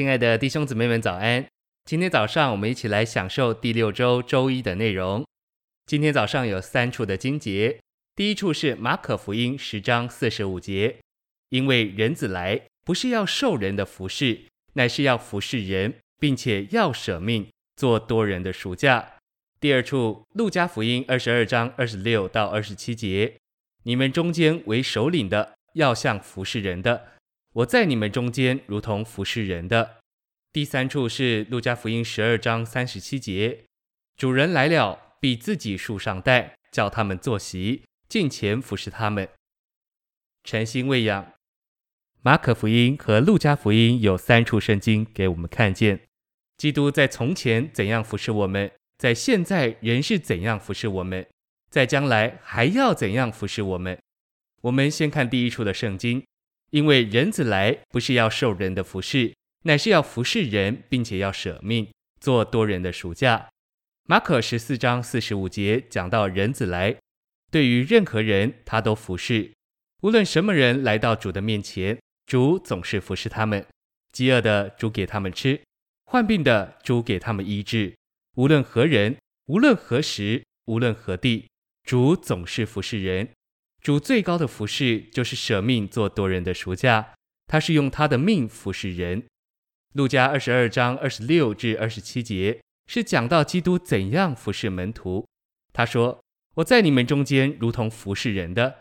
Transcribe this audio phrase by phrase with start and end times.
[0.00, 1.46] 亲爱的弟兄姊妹们，早安！
[1.84, 5.26] 今天早上我们一起来享受第六周周一的内容。
[5.84, 7.78] 今天早上有三处的经节，
[8.16, 10.96] 第一处是马可福音十章四十五节，
[11.50, 14.40] 因为人子来，不是要受人的服侍，
[14.72, 19.16] 乃是要服侍人，并且要舍命，做多人的赎价。
[19.60, 23.36] 第二处路加福音二十二章二十六到二十七节，
[23.82, 27.08] 你们中间为首领的，要像服侍人的。
[27.54, 29.98] 我在你们中间，如同服侍人的。
[30.52, 33.64] 第三处是路加福音十二章三十七节，
[34.16, 39.28] 主人来了，必自己束上带，叫他们坐席，近前服侍他们。
[40.44, 41.34] 诚心喂养，
[42.22, 46.06] 马可福音和路加福音有三处圣经给我们看见，
[46.56, 51.26] 基督在从前怎样服侍我们，在现在仍是怎样服侍我们，
[51.68, 53.98] 在将来还要怎样服侍我们。
[54.60, 56.24] 我们先看第一处的圣经。
[56.70, 61.88] 因为人子来，不是要受人的服侍，乃是要服侍人，并且要舍命，
[62.20, 63.48] 做多人的赎价。
[64.08, 66.96] 马可十四章四十五节讲到人子来，
[67.50, 69.52] 对于任何人他都服侍，
[70.02, 73.64] 无论什么人来到主的面前，主总是服侍他们。
[74.12, 75.60] 饥饿的主给他们吃，
[76.06, 77.94] 患病的主给他们医治。
[78.36, 81.46] 无论何人，无论何时，无论何地，
[81.84, 83.28] 主总是服侍人。
[83.80, 87.14] 主最高的服饰就是舍命做多人的赎价，
[87.46, 89.26] 他是用他的命服侍人。
[89.94, 95.26] 路加二十二章二十六至二十七节是讲到基督怎样服侍门徒。
[95.72, 96.22] 他说
[96.56, 98.80] ：“我在你们中间如同服侍人的。”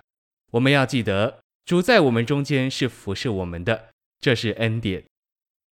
[0.51, 3.89] 我们要记得，主在我们中间是服侍我们的，
[4.19, 5.05] 这是恩典。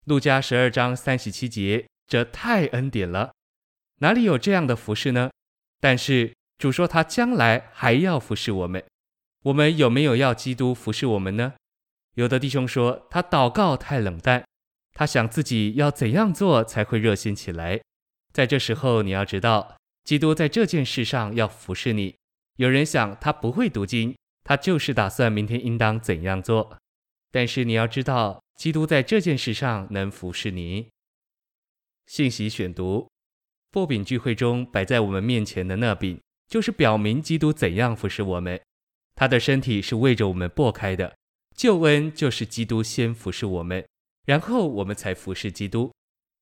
[0.06, 3.34] 路加十二章三十七节，这太恩典了，
[4.00, 5.30] 哪里有这样的服事呢？
[5.82, 8.84] 但是主说他将来还要服侍我们。
[9.48, 11.54] 我们有没有要基督服侍我们呢？
[12.16, 14.44] 有的弟兄说他祷告太冷淡，
[14.94, 17.80] 他想自己要怎样做才会热心起来。
[18.34, 22.16] 在这时候，你要知道，基督在这件事上要服侍你。
[22.58, 26.78] 有人想他不会读经，他就是打算明天应当怎样做。
[27.32, 30.90] 但是你要知道，基督在这件事上能服侍你。
[32.06, 33.08] 信息选读：
[33.72, 36.20] 擘饼聚会中摆在我们面前的那饼，
[36.50, 38.60] 就是表明基督怎样服侍我们。
[39.18, 41.16] 他的身体是为着我们擘开的，
[41.56, 43.84] 救恩就是基督先服侍我们，
[44.26, 45.92] 然后我们才服侍基督。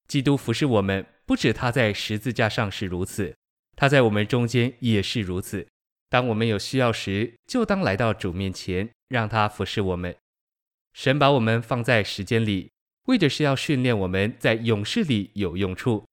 [0.10, 3.34] 基督服侍我们，不止他在十字架上是如此，
[3.78, 5.66] 他在我们中间也是如此。
[6.10, 10.14] 当我们有需要时，就当来到主面前，让他服侍我们。
[10.94, 12.70] 神把我们放在时间里，
[13.08, 16.06] 为的是要训练我们在永世里有用处。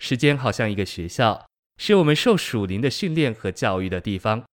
[0.00, 1.46] 时间好像一个学校，
[1.76, 4.44] 是我们受属灵的训练和教育的地方。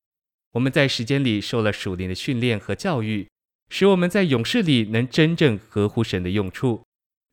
[0.56, 3.28] 我们在时间里受了属灵的训练和教育，
[3.70, 6.82] 使我们在永世里能真正合乎神的用处。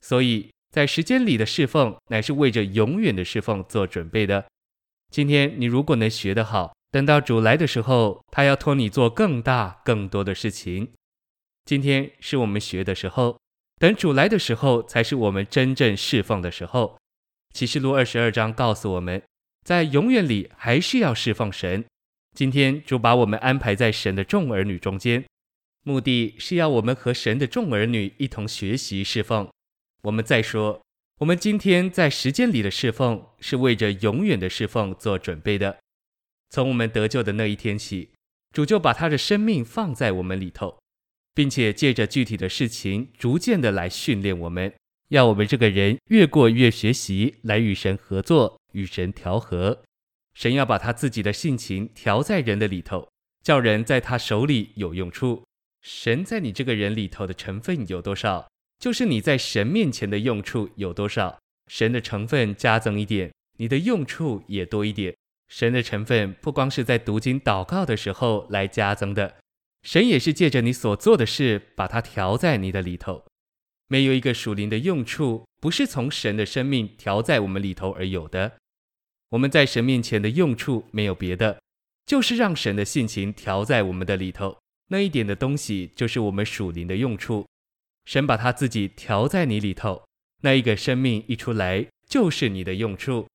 [0.00, 4.46] 所以在时间里的侍奉，乃是为着永远的侍奉做准备的。
[5.10, 10.90] 今天你如果能学得好，等到主来的时候，他要托你做更大、更多的事情。
[11.64, 13.38] 今天是我们学的时候，
[13.76, 16.98] 等主来的时候，才是我们真正侍奉的时候。
[17.54, 19.22] 启示录二十二章告诉我们，
[19.64, 21.84] 在永远里还是要侍奉神。
[22.34, 25.22] 今天主把我们安排在神的众儿女中间，
[25.84, 29.46] 目的是要我们和神的众儿女一同学习侍奉。
[30.04, 30.80] 我们再说，
[31.20, 35.78] 我们今天在时间里的侍奉，是为着永远的侍奉做准备的。
[36.48, 38.08] 从我们得救的那一天起，
[38.54, 40.78] 主就把他的生命放在我们里头，
[41.34, 44.72] 并且借着具体的事情，逐渐的来训练我们，
[45.10, 49.82] 要我们这个人越过越学习，来与神合作，与神调和。
[50.34, 53.08] 神要把他自己的性情调在人的里头，
[53.42, 55.44] 叫人在他手里有用处。
[55.80, 58.48] 神在你这个人里头的成分有多少，
[58.78, 61.38] 就是你在神面前的用处有多少。
[61.68, 65.14] 神的成分加增一点，你的用处也多一点。
[65.48, 69.36] 神的成分不光是在读经祷告的时候来加增的，
[69.82, 73.24] 神也是借着你所做的事，把它调在你的里头。
[73.88, 78.56] 没有一个属灵的用处，不是从神的生命调在我们里头而有的。
[79.32, 81.58] 我们在神面前的用处没有别的，
[82.04, 84.58] 就是让神的性情调在我们的里头。
[84.88, 87.46] 那一点的东西，就是我们属灵的用处。
[88.04, 90.02] 神把他自己调在你里头，
[90.42, 93.26] 那一个生命一出来，就是你的用处。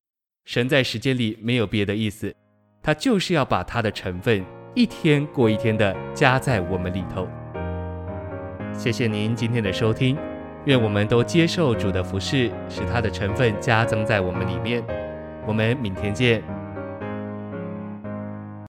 [0.44, 2.32] 神在时间里没有别的意思，
[2.80, 4.44] 他就是要把他的成分
[4.76, 7.28] 一天过一天的加在我们里头。
[8.72, 10.16] 谢谢您今天的收听，
[10.66, 14.86] 愿我们都接受主的服饰，使他的成分加增在我们里面。
[15.48, 16.57] 我们明天见。